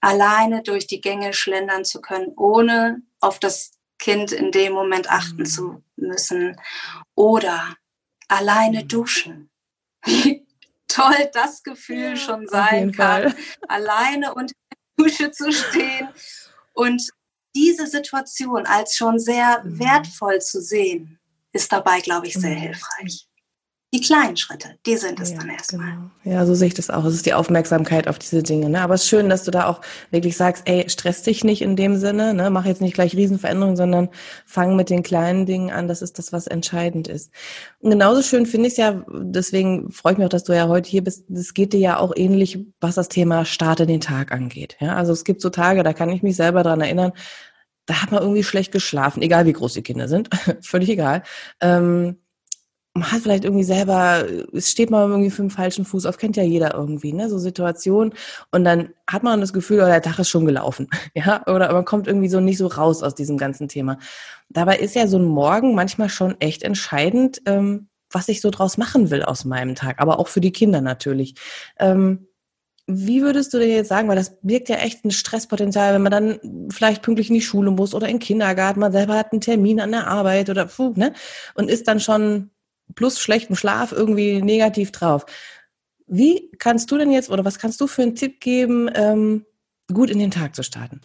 [0.00, 5.42] Alleine durch die Gänge schlendern zu können, ohne auf das Kind in dem Moment achten
[5.42, 5.46] mhm.
[5.46, 6.56] zu müssen.
[7.14, 7.76] Oder
[8.28, 8.88] alleine mhm.
[8.88, 9.50] duschen.
[10.04, 10.46] Wie
[10.88, 13.34] toll das Gefühl ja, schon sein kann, Fall.
[13.68, 16.08] alleine unter der Dusche zu stehen
[16.72, 17.02] und
[17.54, 19.78] diese Situation als schon sehr mhm.
[19.78, 21.18] wertvoll zu sehen
[21.52, 22.60] ist dabei, glaube ich, sehr mhm.
[22.60, 23.28] hilfreich.
[23.94, 25.90] Die kleinen Schritte, die sind es ja, dann erstmal.
[25.90, 26.10] Genau.
[26.24, 27.04] Ja, so sehe ich das auch.
[27.04, 28.70] Es ist die Aufmerksamkeit auf diese Dinge.
[28.70, 28.80] Ne?
[28.80, 31.76] Aber es ist schön, dass du da auch wirklich sagst, ey, stress dich nicht in
[31.76, 32.48] dem Sinne, ne?
[32.48, 34.08] mach jetzt nicht gleich Riesenveränderungen, sondern
[34.46, 35.88] fang mit den kleinen Dingen an.
[35.88, 37.32] Das ist das, was entscheidend ist.
[37.80, 40.68] Und genauso schön finde ich es ja, deswegen freue ich mich auch, dass du ja
[40.68, 41.28] heute hier bist.
[41.28, 44.78] Es geht dir ja auch ähnlich, was das Thema Start in den Tag angeht.
[44.80, 44.96] Ja?
[44.96, 47.12] Also es gibt so Tage, da kann ich mich selber dran erinnern,
[47.86, 50.30] da hat man irgendwie schlecht geschlafen, egal wie groß die Kinder sind,
[50.62, 51.22] völlig egal.
[51.60, 52.18] Ähm,
[52.94, 56.36] man hat vielleicht irgendwie selber, es steht mal irgendwie für den falschen Fuß auf, kennt
[56.36, 58.12] ja jeder irgendwie, ne, so Situationen.
[58.50, 61.84] Und dann hat man das Gefühl, oh, der Tag ist schon gelaufen, ja, oder man
[61.84, 63.98] kommt irgendwie so nicht so raus aus diesem ganzen Thema.
[64.50, 68.76] Dabei ist ja so ein Morgen manchmal schon echt entscheidend, ähm, was ich so draus
[68.76, 71.34] machen will aus meinem Tag, aber auch für die Kinder natürlich.
[71.78, 72.26] Ähm,
[72.94, 76.12] wie würdest du denn jetzt sagen, weil das birgt ja echt ein Stresspotenzial, wenn man
[76.12, 79.40] dann vielleicht pünktlich in die Schule muss oder in den Kindergarten, man selber hat einen
[79.40, 81.12] Termin an der Arbeit oder puh, ne?
[81.54, 82.50] Und ist dann schon
[82.94, 85.26] plus schlechtem Schlaf irgendwie negativ drauf.
[86.06, 89.46] Wie kannst du denn jetzt oder was kannst du für einen Tipp geben, ähm,
[89.92, 91.00] gut in den Tag zu starten?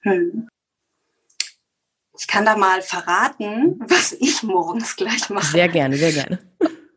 [0.00, 0.48] Hm.
[2.18, 5.46] Ich kann da mal verraten, was ich morgens gleich mache.
[5.46, 6.38] Sehr gerne, sehr gerne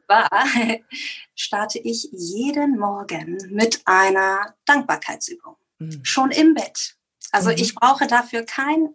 [0.08, 0.30] war,
[1.36, 5.56] starte ich jeden Morgen mit einer Dankbarkeitsübung.
[5.80, 6.00] Mhm.
[6.04, 6.96] Schon im Bett.
[7.32, 7.58] Also mhm.
[7.58, 8.90] ich brauche dafür kein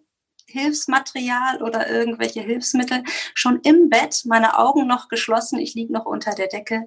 [0.46, 3.04] Hilfsmaterial oder irgendwelche Hilfsmittel.
[3.34, 6.84] Schon im Bett, meine Augen noch geschlossen, ich liege noch unter der Decke,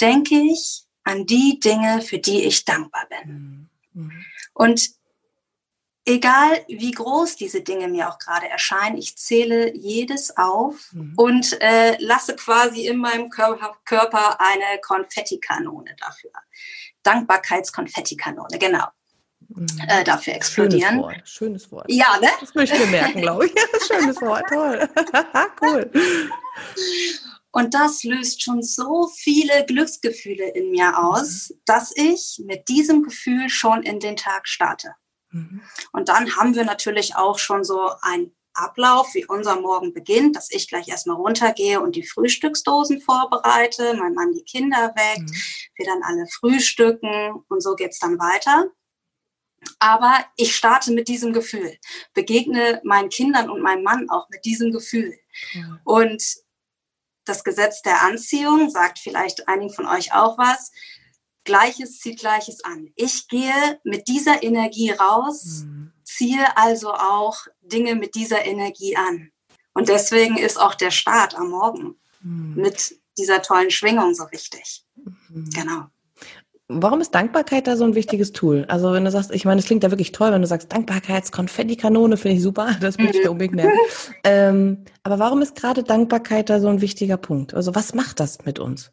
[0.00, 3.68] denke ich an die Dinge, für die ich dankbar bin.
[3.92, 4.02] Mhm.
[4.02, 4.24] mhm.
[4.54, 5.01] Und
[6.04, 11.14] egal wie groß diese Dinge mir auch gerade erscheinen, ich zähle jedes auf mhm.
[11.16, 16.32] und äh, lasse quasi in meinem Körper, Körper eine Konfettikanone dafür.
[17.02, 18.86] Dankbarkeitskonfettikanone, genau.
[19.48, 19.66] Mhm.
[19.88, 20.94] Äh, dafür explodieren.
[20.94, 21.28] Schönes Wort.
[21.28, 21.86] Schönes Wort.
[21.88, 22.28] Ja, ne?
[22.40, 23.52] Das möchte ich mir merken, glaube ich.
[23.86, 24.88] Schönes Wort, toll.
[25.60, 25.90] cool.
[27.50, 31.60] Und das löst schon so viele Glücksgefühle in mir aus, mhm.
[31.66, 34.94] dass ich mit diesem Gefühl schon in den Tag starte.
[35.32, 35.62] Mhm.
[35.92, 40.50] Und dann haben wir natürlich auch schon so ein Ablauf, wie unser Morgen beginnt, dass
[40.50, 45.34] ich gleich erstmal runtergehe und die Frühstücksdosen vorbereite, mein Mann die Kinder weckt, mhm.
[45.76, 48.70] wir dann alle frühstücken und so geht's dann weiter.
[49.78, 51.78] Aber ich starte mit diesem Gefühl,
[52.14, 55.16] begegne meinen Kindern und meinem Mann auch mit diesem Gefühl.
[55.54, 55.80] Mhm.
[55.84, 56.22] Und
[57.24, 60.72] das Gesetz der Anziehung sagt vielleicht einigen von euch auch was.
[61.44, 62.88] Gleiches zieht Gleiches an.
[62.96, 65.92] Ich gehe mit dieser Energie raus, mhm.
[66.04, 69.30] ziehe also auch Dinge mit dieser Energie an.
[69.74, 72.54] Und deswegen ist auch der Start am Morgen mhm.
[72.56, 74.84] mit dieser tollen Schwingung so wichtig.
[74.94, 75.50] Mhm.
[75.50, 75.86] Genau.
[76.68, 78.64] Warum ist Dankbarkeit da so ein wichtiges Tool?
[78.68, 82.16] Also wenn du sagst, ich meine, es klingt ja wirklich toll, wenn du sagst, Dankbarkeitskonfetti-Kanone
[82.16, 83.78] finde ich super, das möchte ich mir unbedingt merken.
[84.24, 87.52] ähm, aber warum ist gerade Dankbarkeit da so ein wichtiger Punkt?
[87.52, 88.92] Also was macht das mit uns?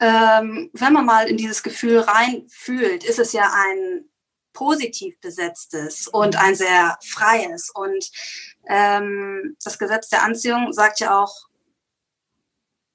[0.00, 4.06] Ähm, wenn man mal in dieses Gefühl reinfühlt, ist es ja ein
[4.52, 7.70] positiv besetztes und ein sehr freies.
[7.70, 8.10] Und
[8.68, 11.48] ähm, das Gesetz der Anziehung sagt ja auch,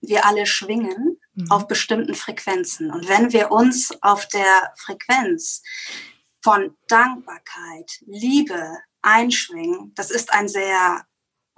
[0.02, 1.52] wir alle schwingen mhm.
[1.52, 2.92] auf bestimmten Frequenzen.
[2.92, 5.62] Und wenn wir uns auf der Frequenz
[6.44, 11.06] von Dankbarkeit, Liebe einschwingen, das ist ein sehr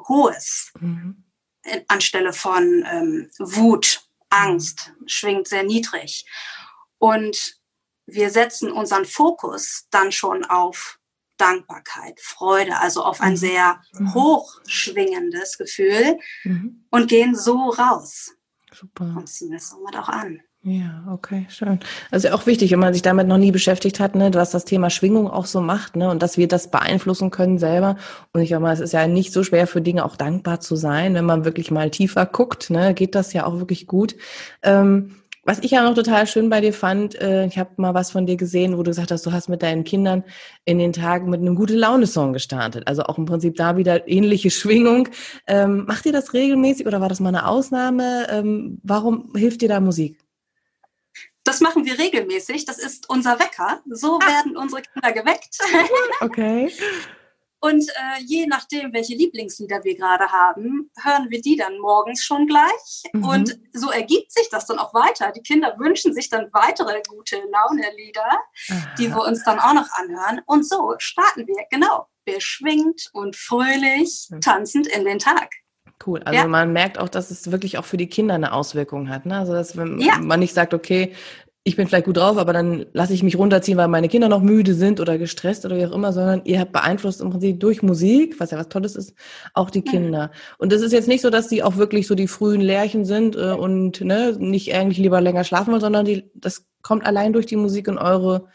[0.08, 1.26] hohes mhm.
[1.88, 6.26] anstelle von ähm, Wut, Angst schwingt sehr niedrig.
[6.98, 7.58] Und
[8.06, 11.00] wir setzen unseren Fokus dann schon auf
[11.38, 13.38] Dankbarkeit, Freude, also auf ein mhm.
[13.38, 14.14] sehr mhm.
[14.14, 16.86] hochschwingendes Gefühl mhm.
[16.90, 18.34] und gehen so raus.
[18.74, 19.16] Super.
[19.18, 20.42] Und ziehen es somit auch an.
[20.70, 21.80] Ja, okay, schön.
[22.12, 24.90] Also auch wichtig, wenn man sich damit noch nie beschäftigt hat, ne, was das Thema
[24.90, 27.96] Schwingung auch so macht, ne, und dass wir das beeinflussen können selber.
[28.34, 30.76] Und ich sag mal, es ist ja nicht so schwer für Dinge auch dankbar zu
[30.76, 34.18] sein, wenn man wirklich mal tiefer guckt, ne, geht das ja auch wirklich gut.
[34.62, 38.12] Ähm, was ich ja noch total schön bei dir fand, äh, ich habe mal was
[38.12, 40.26] von dir gesehen, wo du gesagt hast, du hast mit deinen Kindern
[40.66, 42.86] in den Tagen mit einem gute Laune-Song gestartet.
[42.88, 45.08] Also auch im Prinzip da wieder ähnliche Schwingung.
[45.48, 48.28] Ähm, macht ihr das regelmäßig oder war das mal eine Ausnahme?
[48.30, 50.27] Ähm, warum hilft dir da Musik?
[51.48, 52.66] Das machen wir regelmäßig.
[52.66, 53.82] Das ist unser Wecker.
[53.90, 54.28] So ah.
[54.28, 55.58] werden unsere Kinder geweckt.
[56.20, 56.72] Okay.
[57.60, 62.46] Und äh, je nachdem, welche Lieblingslieder wir gerade haben, hören wir die dann morgens schon
[62.46, 63.04] gleich.
[63.14, 63.24] Mhm.
[63.24, 65.32] Und so ergibt sich das dann auch weiter.
[65.32, 68.40] Die Kinder wünschen sich dann weitere gute Laune-Lieder,
[69.00, 70.42] die wir uns dann auch noch anhören.
[70.46, 75.50] Und so starten wir, genau, beschwingt und fröhlich, tanzend in den Tag.
[76.06, 76.22] Cool.
[76.24, 76.48] Also ja.
[76.48, 79.26] man merkt auch, dass es wirklich auch für die Kinder eine Auswirkung hat.
[79.26, 79.38] Ne?
[79.38, 80.20] Also dass wenn ja.
[80.20, 81.14] man nicht sagt, okay,
[81.68, 84.42] ich bin vielleicht gut drauf, aber dann lasse ich mich runterziehen, weil meine Kinder noch
[84.42, 87.84] müde sind oder gestresst oder wie auch immer, sondern ihr habt beeinflusst im Prinzip durch
[87.84, 89.14] Musik, was ja was Tolles ist,
[89.54, 90.32] auch die Kinder.
[90.60, 93.36] Und es ist jetzt nicht so, dass die auch wirklich so die frühen Lärchen sind
[93.36, 97.48] äh, und ne, nicht eigentlich lieber länger schlafen wollen, sondern die, das kommt allein durch
[97.48, 98.48] die Musik und eure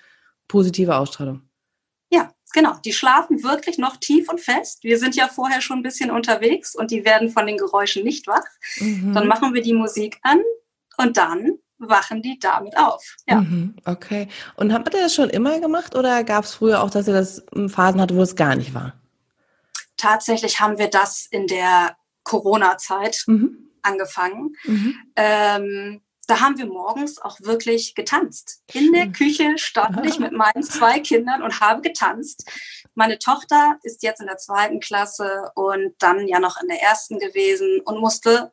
[0.48, 1.42] positive Ausstrahlung.
[2.52, 2.74] Genau.
[2.84, 4.84] Die schlafen wirklich noch tief und fest.
[4.84, 8.26] Wir sind ja vorher schon ein bisschen unterwegs und die werden von den Geräuschen nicht
[8.26, 8.44] wach.
[8.78, 9.14] Mhm.
[9.14, 10.40] Dann machen wir die Musik an
[10.98, 13.16] und dann wachen die damit auf.
[13.26, 13.40] Ja.
[13.40, 14.28] Mhm, okay.
[14.56, 17.44] Und habt ihr das schon immer gemacht oder gab es früher auch, dass ihr das
[17.68, 18.94] Phasen hatte, wo es gar nicht war?
[19.96, 23.70] Tatsächlich haben wir das in der Corona-Zeit mhm.
[23.82, 24.54] angefangen.
[24.64, 24.94] Mhm.
[25.16, 26.00] Ähm,
[26.32, 28.62] da haben wir morgens auch wirklich getanzt.
[28.72, 32.50] In der Küche stand ich mit meinen zwei Kindern und habe getanzt.
[32.94, 37.18] Meine Tochter ist jetzt in der zweiten Klasse und dann ja noch in der ersten
[37.18, 38.50] gewesen und musste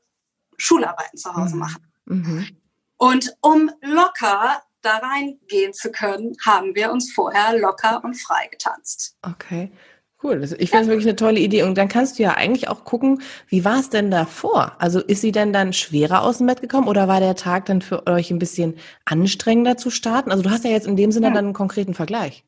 [0.57, 1.59] Schularbeiten zu Hause mhm.
[1.59, 1.87] machen.
[2.03, 2.57] Mhm.
[2.97, 9.15] Und um locker da reingehen zu können, haben wir uns vorher locker und frei getanzt.
[9.21, 9.71] Okay.
[10.21, 10.43] Cool.
[10.59, 11.63] Ich finde es wirklich eine tolle Idee.
[11.63, 14.75] Und dann kannst du ja eigentlich auch gucken, wie war es denn davor?
[14.77, 17.81] Also ist sie denn dann schwerer aus dem Bett gekommen oder war der Tag dann
[17.81, 20.31] für euch ein bisschen anstrengender zu starten?
[20.31, 21.33] Also du hast ja jetzt in dem Sinne ja.
[21.33, 22.43] dann einen konkreten Vergleich.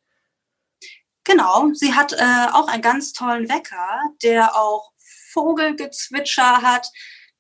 [1.24, 4.92] Genau, sie hat äh, auch einen ganz tollen Wecker, der auch
[5.32, 6.90] Vogelgezwitscher hat.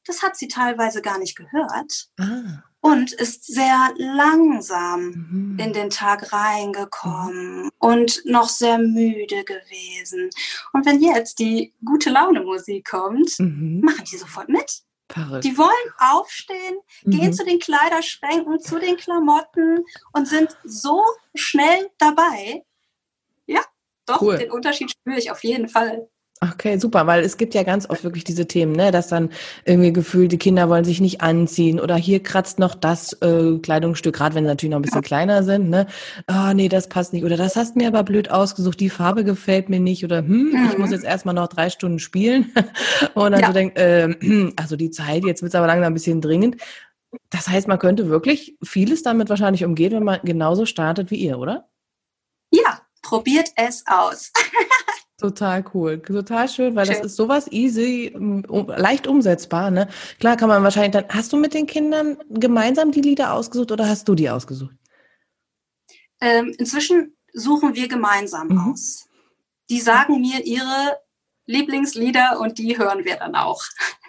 [0.06, 2.08] Das hat sie teilweise gar nicht gehört.
[2.18, 5.60] Ah und ist sehr langsam mhm.
[5.60, 7.72] in den Tag reingekommen mhm.
[7.78, 10.30] und noch sehr müde gewesen.
[10.74, 13.82] Und wenn jetzt die gute Laune Musik kommt, mhm.
[13.82, 14.82] machen die sofort mit.
[15.10, 15.44] Verrückt.
[15.44, 17.34] Die wollen aufstehen, gehen mhm.
[17.34, 21.04] zu den Kleiderschränken, zu den Klamotten und sind so
[21.36, 22.64] schnell dabei.
[24.06, 24.38] doch, cool.
[24.38, 26.10] den Unterschied spüre ich auf jeden Fall.
[26.44, 29.30] Okay, super, weil es gibt ja ganz oft wirklich diese Themen, ne, dass dann
[29.64, 34.16] irgendwie gefühlt die Kinder wollen sich nicht anziehen oder hier kratzt noch das äh, Kleidungsstück,
[34.16, 35.86] gerade wenn sie natürlich noch ein bisschen kleiner sind, ne?
[36.28, 39.70] Oh, nee, das passt nicht oder das hast mir aber blöd ausgesucht, die Farbe gefällt
[39.70, 40.70] mir nicht oder hm, mhm.
[40.72, 40.96] ich muss mhm.
[40.96, 42.52] jetzt erstmal noch drei Stunden spielen
[43.14, 43.48] und dann ja.
[43.48, 44.10] so denkt, äh,
[44.56, 46.58] also die Zeit, jetzt wird's aber langsam ein bisschen dringend.
[47.30, 51.38] Das heißt, man könnte wirklich vieles damit wahrscheinlich umgehen, wenn man genauso startet wie ihr,
[51.38, 51.70] oder?
[52.52, 54.32] Ja, probiert es aus.
[55.22, 56.96] Total cool, total schön, weil schön.
[56.96, 59.70] das ist sowas easy, leicht umsetzbar.
[59.70, 59.88] Ne?
[60.20, 61.06] Klar kann man wahrscheinlich dann.
[61.10, 64.74] Hast du mit den Kindern gemeinsam die Lieder ausgesucht oder hast du die ausgesucht?
[66.22, 68.72] Ähm, inzwischen suchen wir gemeinsam mhm.
[68.72, 69.08] aus.
[69.70, 70.98] Die sagen mir ihre
[71.46, 73.62] Lieblingslieder und die hören wir dann auch.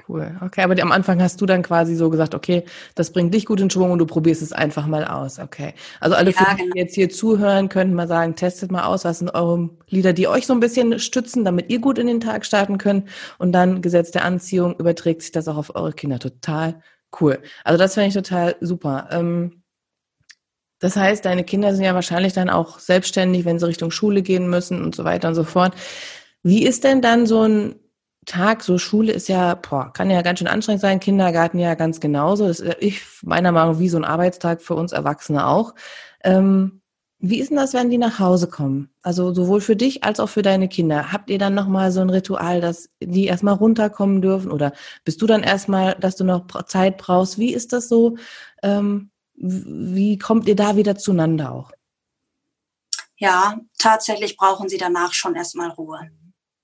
[0.09, 0.37] Cool.
[0.41, 3.61] Okay, aber am Anfang hast du dann quasi so gesagt, okay, das bringt dich gut
[3.61, 5.39] in Schwung und du probierst es einfach mal aus.
[5.39, 5.75] Okay.
[6.01, 6.73] Also alle, ja, genau.
[6.73, 10.27] die jetzt hier zuhören, könnten mal sagen, testet mal aus, was sind eure Lieder, die
[10.27, 13.09] euch so ein bisschen stützen, damit ihr gut in den Tag starten könnt.
[13.39, 16.19] Und dann Gesetz der Anziehung überträgt sich das auch auf eure Kinder.
[16.19, 16.83] Total
[17.21, 17.39] cool.
[17.65, 19.09] Also das finde ich total super.
[19.13, 19.63] Ähm,
[20.81, 24.51] das heißt, deine Kinder sind ja wahrscheinlich dann auch selbstständig, wenn sie Richtung Schule gehen
[24.51, 25.75] müssen und so weiter und so fort.
[26.43, 27.77] Wie ist denn dann so ein
[28.27, 31.99] Tag, so Schule ist ja, boah, kann ja ganz schön anstrengend sein, Kindergarten ja ganz
[31.99, 32.47] genauso.
[32.47, 35.75] Das ist ich meiner Meinung nach wie so ein Arbeitstag für uns Erwachsene auch.
[36.23, 36.83] Ähm,
[37.25, 38.91] wie ist denn das, wenn die nach Hause kommen?
[39.03, 41.13] Also sowohl für dich als auch für deine Kinder.
[41.13, 44.51] Habt ihr dann nochmal so ein Ritual, dass die erstmal runterkommen dürfen?
[44.51, 44.73] Oder
[45.05, 47.39] bist du dann erstmal, dass du noch Zeit brauchst?
[47.39, 48.17] Wie ist das so?
[48.63, 51.71] Ähm, wie kommt ihr da wieder zueinander auch?
[53.17, 56.11] Ja, tatsächlich brauchen sie danach schon erstmal Ruhe.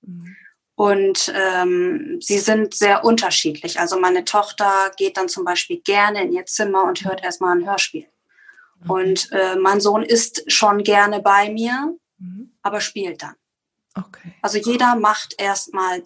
[0.01, 0.35] Mhm.
[0.79, 3.81] Und ähm, sie sind sehr unterschiedlich.
[3.81, 7.69] Also meine Tochter geht dann zum Beispiel gerne in ihr Zimmer und hört erstmal ein
[7.69, 8.07] Hörspiel.
[8.79, 8.87] Okay.
[8.93, 12.53] Und äh, mein Sohn ist schon gerne bei mir, mhm.
[12.61, 13.35] aber spielt dann.
[13.93, 14.33] Okay.
[14.41, 16.01] Also jeder macht erstmal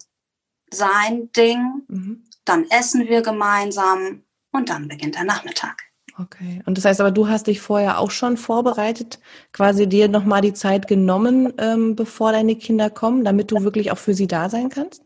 [0.72, 2.24] sein Ding, mhm.
[2.44, 5.84] dann essen wir gemeinsam und dann beginnt der Nachmittag.
[6.18, 6.62] Okay.
[6.64, 9.18] Und das heißt aber, du hast dich vorher auch schon vorbereitet,
[9.52, 13.98] quasi dir nochmal die Zeit genommen, ähm, bevor deine Kinder kommen, damit du wirklich auch
[13.98, 15.02] für sie da sein kannst?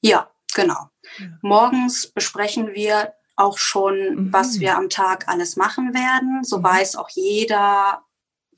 [0.00, 0.90] Ja, genau.
[1.18, 1.26] Ja.
[1.42, 4.32] Morgens besprechen wir auch schon, mhm.
[4.32, 6.44] was wir am Tag alles machen werden.
[6.44, 6.64] So mhm.
[6.64, 8.04] weiß auch jeder,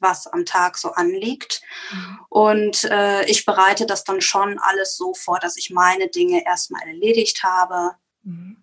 [0.01, 1.63] was am Tag so anliegt.
[1.93, 2.19] Mhm.
[2.29, 6.83] Und äh, ich bereite das dann schon alles so vor, dass ich meine Dinge erstmal
[6.87, 7.97] erledigt habe.
[8.23, 8.63] Mhm.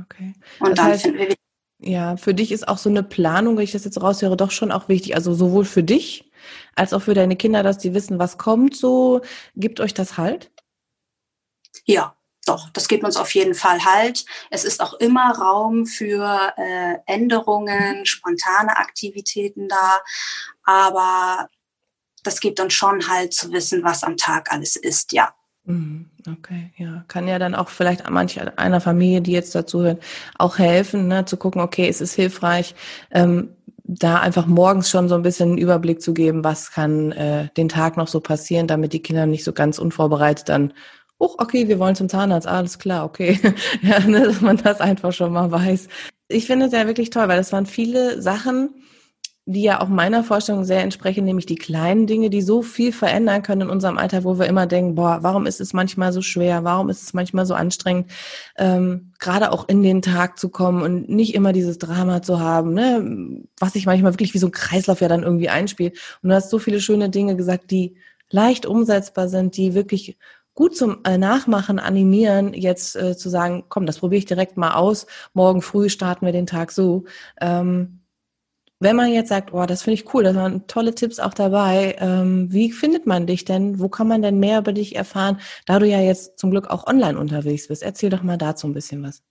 [0.00, 0.32] Okay.
[0.60, 1.36] Und das dann heißt, finden wir
[1.84, 4.70] ja, für dich ist auch so eine Planung, wenn ich das jetzt raushöre, doch schon
[4.70, 5.16] auch wichtig.
[5.16, 6.30] Also sowohl für dich
[6.76, 9.20] als auch für deine Kinder, dass die wissen, was kommt so.
[9.56, 10.52] Gibt euch das Halt?
[11.84, 14.24] Ja, doch, das gibt uns auf jeden Fall Halt.
[14.50, 20.00] Es ist auch immer Raum für äh, Änderungen, spontane Aktivitäten da.
[20.62, 21.48] Aber
[22.22, 25.34] das gibt uns schon Halt zu wissen, was am Tag alles ist, ja.
[25.64, 27.04] Mhm, okay, ja.
[27.06, 30.02] Kann ja dann auch vielleicht manch einer Familie, die jetzt dazu hört,
[30.36, 32.74] auch helfen, ne, zu gucken, okay, es ist hilfreich,
[33.12, 33.50] ähm,
[33.84, 37.68] da einfach morgens schon so ein bisschen einen Überblick zu geben, was kann äh, den
[37.68, 40.72] Tag noch so passieren, damit die Kinder nicht so ganz unvorbereitet dann,
[41.18, 43.38] oh, okay, wir wollen zum Zahnarzt, alles klar, okay.
[43.82, 45.88] ja, ne, dass man das einfach schon mal weiß.
[46.28, 48.70] Ich finde es ja wirklich toll, weil das waren viele Sachen,
[49.44, 53.42] die ja auch meiner Vorstellung sehr entsprechen, nämlich die kleinen Dinge, die so viel verändern
[53.42, 56.62] können in unserem Alltag, wo wir immer denken, boah, warum ist es manchmal so schwer,
[56.62, 58.08] warum ist es manchmal so anstrengend,
[58.56, 62.72] ähm, gerade auch in den Tag zu kommen und nicht immer dieses Drama zu haben,
[62.72, 63.42] ne?
[63.58, 65.98] was sich manchmal wirklich wie so ein Kreislauf ja dann irgendwie einspielt.
[66.22, 67.96] Und du hast so viele schöne Dinge gesagt, die
[68.30, 70.16] leicht umsetzbar sind, die wirklich
[70.54, 74.74] gut zum äh, Nachmachen animieren, jetzt äh, zu sagen, komm, das probiere ich direkt mal
[74.74, 77.04] aus, morgen früh starten wir den Tag so.
[77.40, 78.01] Ähm,
[78.82, 81.96] wenn man jetzt sagt, oh, das finde ich cool, da waren tolle Tipps auch dabei,
[82.00, 83.78] ähm, wie findet man dich denn?
[83.78, 86.86] Wo kann man denn mehr über dich erfahren, da du ja jetzt zum Glück auch
[86.86, 87.82] online unterwegs bist?
[87.82, 89.22] Erzähl doch mal dazu ein bisschen was.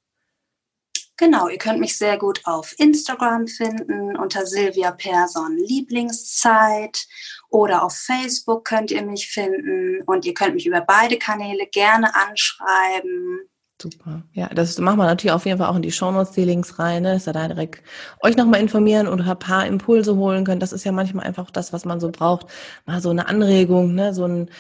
[1.18, 7.06] Genau, ihr könnt mich sehr gut auf Instagram finden unter Silvia Persson Lieblingszeit
[7.50, 12.16] oder auf Facebook könnt ihr mich finden und ihr könnt mich über beide Kanäle gerne
[12.16, 13.51] anschreiben.
[13.82, 14.22] Super.
[14.34, 17.02] Ja, das machen wir natürlich auf jeden Fall auch in die Shownotes, die Links rein,
[17.02, 17.82] ne, dass ihr da direkt
[18.22, 20.62] euch nochmal informieren und ein paar Impulse holen könnt.
[20.62, 22.46] Das ist ja manchmal einfach das, was man so braucht.
[22.86, 24.52] Mal so eine Anregung, ne, so ein,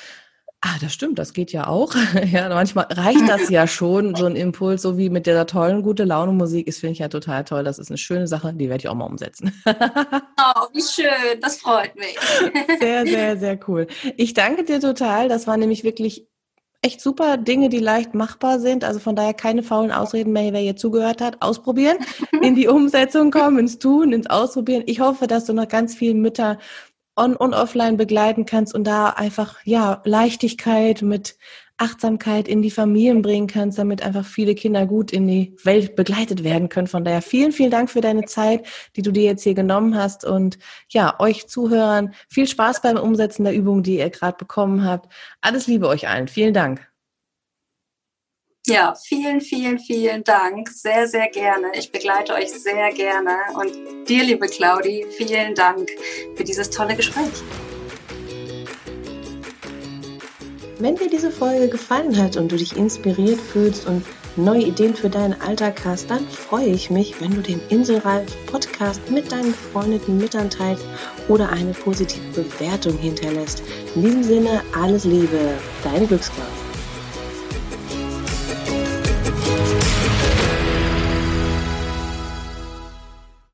[0.61, 1.93] ah, das stimmt, das geht ja auch.
[2.31, 6.03] ja, manchmal reicht das ja schon, so ein Impuls, so wie mit dieser tollen, gute
[6.03, 7.63] Laune Musik, ist, finde ich ja total toll.
[7.63, 9.53] Das ist eine schöne Sache, die werde ich auch mal umsetzen.
[9.67, 12.17] oh, wie schön, das freut mich.
[12.79, 13.85] sehr, sehr, sehr cool.
[14.17, 15.29] Ich danke dir total.
[15.29, 16.30] Das war nämlich wirklich
[16.81, 18.83] echt super Dinge, die leicht machbar sind.
[18.83, 21.41] Also von daher keine faulen Ausreden mehr, wer hier zugehört hat.
[21.41, 21.97] Ausprobieren,
[22.41, 24.83] in die Umsetzung kommen, ins Tun, ins Ausprobieren.
[24.87, 26.57] Ich hoffe, dass du noch ganz viele Mütter
[27.15, 31.37] on und offline begleiten kannst und da einfach, ja, Leichtigkeit mit
[31.81, 36.43] Achtsamkeit in die Familien bringen kannst, damit einfach viele Kinder gut in die Welt begleitet
[36.43, 36.87] werden können.
[36.87, 40.23] Von daher vielen, vielen Dank für deine Zeit, die du dir jetzt hier genommen hast
[40.23, 45.11] und ja, euch Zuhörern viel Spaß beim Umsetzen der Übung, die ihr gerade bekommen habt.
[45.41, 46.27] Alles Liebe euch allen.
[46.27, 46.87] Vielen Dank.
[48.67, 50.69] Ja, vielen, vielen, vielen Dank.
[50.69, 51.71] Sehr, sehr gerne.
[51.73, 53.37] Ich begleite euch sehr gerne.
[53.55, 55.89] Und dir, liebe Claudi, vielen Dank
[56.35, 57.41] für dieses tolle Gespräch.
[60.81, 64.03] Wenn dir diese Folge gefallen hat und du dich inspiriert fühlst und
[64.35, 68.99] neue Ideen für deinen Alltag hast, dann freue ich mich, wenn du den Inselreif Podcast
[69.11, 70.83] mit deinen befreundeten Müttern teilst
[71.27, 73.61] oder eine positive Bewertung hinterlässt.
[73.93, 76.60] In diesem Sinne, alles Liebe, deine Glücksklaus.